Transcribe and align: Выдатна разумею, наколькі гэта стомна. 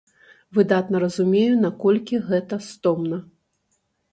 Выдатна 0.57 1.01
разумею, 1.03 1.53
наколькі 1.65 2.23
гэта 2.31 2.61
стомна. 2.69 3.17